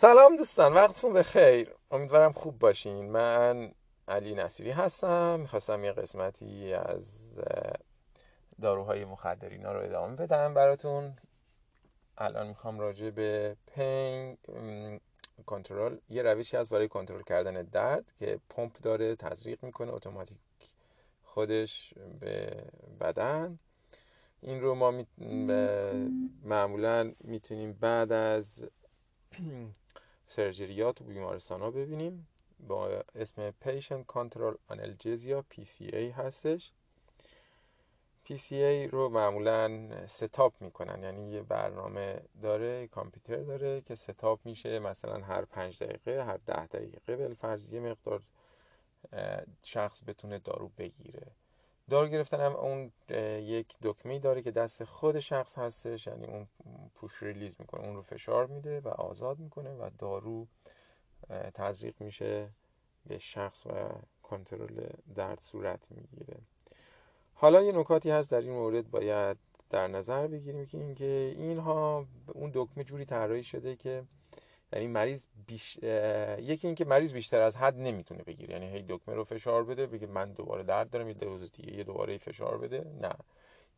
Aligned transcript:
سلام 0.00 0.36
دوستان 0.36 0.74
وقتتون 0.74 1.12
بخیر. 1.12 1.74
امیدوارم 1.90 2.32
خوب 2.32 2.58
باشین. 2.58 3.10
من 3.10 3.72
علی 4.08 4.34
نصیری 4.34 4.70
هستم. 4.70 5.40
می‌خواستم 5.40 5.84
یه 5.84 5.92
قسمتی 5.92 6.72
از 6.72 7.28
داروهای 8.60 9.04
مخدرینا 9.04 9.72
رو 9.72 9.80
ادامه 9.80 10.16
بدم 10.16 10.54
براتون. 10.54 11.16
الان 12.18 12.46
می‌خوام 12.46 12.78
راجع 12.80 13.10
به 13.10 13.56
پین 13.66 14.38
کنترل 15.46 15.96
یه 16.10 16.22
روشی 16.22 16.56
هست 16.56 16.70
برای 16.70 16.88
کنترل 16.88 17.22
کردن 17.22 17.62
درد 17.62 18.12
که 18.18 18.38
پمپ 18.50 18.72
داره 18.82 19.16
تزریق 19.16 19.64
می‌کنه 19.64 19.94
اتوماتیک 19.94 20.38
خودش 21.22 21.94
به 22.20 22.64
بدن. 23.00 23.58
این 24.40 24.60
رو 24.60 24.74
ما 24.74 24.90
می... 24.90 25.06
معمولا 26.42 27.12
می‌تونیم 27.20 27.72
بعد 27.72 28.12
از 28.12 28.62
سرجریات 30.30 31.00
و 31.00 31.04
بیمارستان 31.04 31.60
ها 31.60 31.70
ببینیم. 31.70 32.26
با 32.68 33.04
اسم 33.14 33.50
Patient 33.50 34.04
Control 34.14 34.54
Analgesia 34.72 35.42
PCA 35.54 35.94
هستش. 35.94 36.72
PCA 38.28 38.90
رو 38.90 39.08
معمولا 39.08 39.88
ستاپ 40.06 40.52
می‌کنن. 40.60 41.02
یعنی 41.02 41.30
یه 41.30 41.42
برنامه 41.42 42.22
داره 42.42 42.86
کامپیوتر 42.86 43.42
داره 43.42 43.80
که 43.80 43.94
ستاپ 43.94 44.40
میشه. 44.44 44.78
مثلا 44.78 45.18
هر 45.24 45.44
پنج 45.44 45.82
دقیقه 45.82 46.24
هر 46.24 46.36
ده 46.46 46.66
دقیقه 46.66 47.16
بالفرض 47.16 47.72
یه 47.72 47.80
مقدار 47.80 48.22
شخص 49.62 50.02
بتونه 50.06 50.38
دارو 50.38 50.70
بگیره. 50.78 51.26
دارو 51.90 52.08
گرفتن 52.08 52.40
هم 52.40 52.56
اون 52.56 52.92
یک 53.40 53.76
دکمه 53.82 54.18
داره 54.18 54.42
که 54.42 54.50
دست 54.50 54.84
خود 54.84 55.18
شخص 55.18 55.58
هستش 55.58 56.06
یعنی 56.06 56.26
اون 56.26 56.46
پوش 56.94 57.22
ریلیز 57.22 57.56
می‌کنه 57.58 57.86
اون 57.86 57.96
رو 57.96 58.02
فشار 58.02 58.46
میده 58.46 58.80
و 58.80 58.88
آزاد 58.88 59.38
می‌کنه 59.38 59.70
و 59.70 59.90
دارو 59.98 60.46
تزریق 61.54 61.94
میشه 62.00 62.48
به 63.06 63.18
شخص 63.18 63.66
و 63.66 63.70
کنترل 64.22 64.86
درد 65.14 65.40
صورت 65.40 65.80
می‌گیره. 65.90 66.36
حالا 67.34 67.62
یه 67.62 67.72
نکاتی 67.72 68.10
هست 68.10 68.30
در 68.30 68.40
این 68.40 68.52
مورد 68.52 68.90
باید 68.90 69.36
در 69.70 69.88
نظر 69.88 70.26
بگیریم 70.26 70.66
که 70.66 70.78
اینکه 70.78 71.34
اینها 71.36 72.06
اون 72.26 72.50
دکمه 72.54 72.84
جوری 72.84 73.04
طراحی 73.04 73.42
شده 73.42 73.76
که 73.76 74.04
یعنی 74.72 74.86
مریض 74.86 75.26
بیش... 75.46 75.76
یکی 76.38 76.66
اینکه 76.66 76.84
مریض 76.84 77.12
بیشتر 77.12 77.40
از 77.40 77.56
حد 77.56 77.78
نمی‌تونه 77.78 78.22
بگیره. 78.22 78.54
یعنی 78.54 78.66
هی 78.66 78.84
دکمه 78.88 79.14
رو 79.14 79.24
فشار 79.24 79.64
بده 79.64 79.86
بگه 79.86 80.06
من 80.06 80.32
دوباره 80.32 80.62
درد 80.62 80.90
دارم 80.90 81.08
یه 81.08 81.14
دوز 81.14 81.52
دیگه 81.52 81.76
یه 81.76 81.84
دوباره 81.84 82.18
فشار 82.18 82.58
بده. 82.58 82.84
نه. 83.00 83.14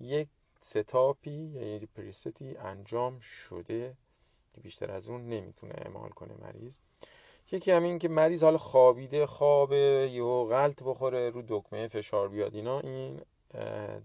یک 0.00 0.28
ستاپی 0.60 1.30
یه 1.30 1.88
پریستی 1.96 2.56
انجام 2.56 3.20
شده 3.20 3.96
که 4.54 4.60
بیشتر 4.60 4.90
از 4.90 5.08
اون 5.08 5.28
نمی‌تونه 5.28 5.74
اعمال 5.78 6.10
کنه 6.10 6.34
مریض. 6.34 6.76
یکی 7.52 7.70
همین 7.70 7.98
که 7.98 8.08
مریض 8.08 8.42
حال 8.42 8.56
خوابیده 8.56 9.26
خوابه 9.26 10.10
یا 10.12 10.44
غلط 10.44 10.82
بخوره 10.82 11.30
رو 11.30 11.42
دکمه 11.48 11.88
فشار 11.88 12.28
بیاد. 12.28 12.54
اینا 12.54 12.80
این 12.80 13.20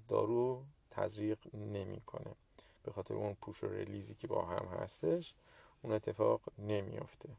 دارو 0.08 0.64
تزریق 0.92 1.38
نمی‌کنه. 1.54 2.36
به 2.84 2.92
خاطر 2.92 3.14
اون 3.14 3.34
پوش 3.42 3.64
و 3.64 3.68
ریلیزی 3.68 4.16
که 4.16 4.28
با 4.28 4.46
هم 4.46 4.68
هستش. 4.68 5.34
اون 5.86 5.94
اتفاق 5.94 6.42
نمیافته. 6.58 7.30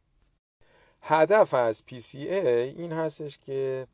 هدف 1.02 1.55
از 1.55 1.83
PCA 1.89 2.14
این 2.14 2.92
هستش 2.92 3.39
که 3.39 3.86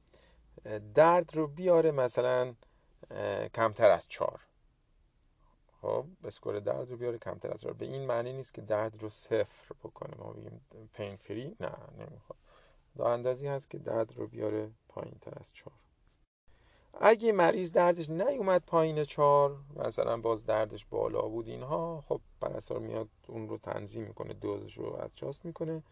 درد 0.94 1.36
رو 1.36 1.46
بیاره 1.46 1.90
مثلا 1.90 2.54
کمتر 3.54 3.90
از 3.90 4.08
چهار. 4.08 4.40
خب 5.80 6.06
اسکور 6.24 6.60
درد 6.60 6.90
رو 6.90 6.96
بیاره 6.96 7.18
کمتر 7.18 7.52
از 7.52 7.60
چهار. 7.60 7.74
به 7.74 7.86
این 7.86 8.06
معنی 8.06 8.32
نیست 8.32 8.54
که 8.54 8.62
درد 8.62 9.02
رو 9.02 9.08
صفر 9.08 9.74
بکنه. 9.84 10.14
ما 10.18 10.32
بگیم 10.32 10.60
پین 10.92 11.16
فری 11.16 11.56
نه 11.60 11.72
نمی‌خواد. 11.98 12.38
دا 12.96 13.12
اندازی 13.12 13.46
هست 13.46 13.70
که 13.70 13.78
درد 13.78 14.16
رو 14.16 14.26
بیاره 14.26 14.70
پایین 14.88 15.18
تر 15.20 15.32
از 15.36 15.52
چهار. 15.52 15.76
اگه 17.00 17.32
مریض 17.32 17.72
دردش 17.72 18.10
نیومد 18.10 18.62
پایین 18.66 19.04
چهار 19.04 19.56
مثلا 19.76 20.16
باز 20.16 20.46
دردش 20.46 20.86
بالا 20.86 21.22
بود 21.22 21.48
اینها 21.48 22.04
خب 22.08 22.20
پرستار 22.40 22.78
میاد 22.78 23.08
اون 23.28 23.48
رو 23.48 23.58
تنظیم 23.58 24.02
می‌کنه 24.02 24.34
دوزش 24.34 24.78
رو 24.78 24.94
ادجاست 24.94 25.44
می‌کنه. 25.44 25.82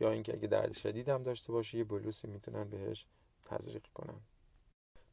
یا 0.00 0.10
اینکه 0.10 0.34
اگه 0.34 0.48
درد 0.48 0.72
شدید 0.72 1.08
هم 1.08 1.22
داشته 1.22 1.52
باشه 1.52 1.78
یه 1.78 1.84
بلوسی 1.84 2.28
می‌تونن 2.28 2.64
بهش 2.64 3.06
تزریق 3.44 3.82
کنن. 3.94 4.20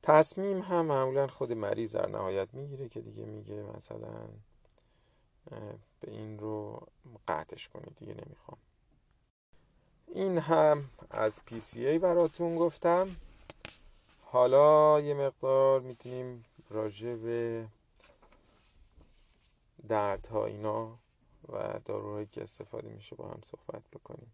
تصمیم 0.04 0.62
هم 0.62 0.86
معمولا 0.86 1.28
خود 1.28 1.52
مریض 1.52 1.96
در 1.96 2.10
نهایت 2.10 2.54
می‌گیره 2.54 2.90
که 2.90 3.02
دیگه 3.02 3.26
میگه 3.26 3.64
مثلا 3.78 4.28
به 6.00 6.12
این 6.12 6.40
رو 6.40 6.88
قطعش 7.28 7.70
کنید 7.70 7.96
دیگه 7.96 8.14
نمی‌خوام. 8.14 8.58
این 10.08 10.38
هم 10.38 10.90
از 11.12 11.42
PCA 11.48 12.00
براتون 12.02 12.56
گفتم. 12.56 13.16
حالا 14.34 15.00
یه 15.00 15.14
مقدار 15.14 15.82
می‌تونیم 15.82 16.46
راجع 16.70 17.16
به 17.16 17.68
دردها 19.88 20.46
اینا 20.46 20.98
و 21.50 21.80
داروهایی 21.86 22.26
که 22.26 22.44
استفاده 22.44 22.90
میشه 22.90 23.16
با 23.16 23.28
هم 23.28 23.40
صحبت 23.44 23.82
بکنیم. 23.94 24.32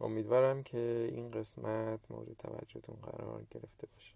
امیدوارم 0.00 0.62
که 0.62 1.08
این 1.12 1.30
قسمت 1.30 2.00
مورد 2.10 2.32
توجهتون 2.32 2.96
قرار 2.96 3.44
گرفته 3.50 3.86
باشه. 3.94 4.14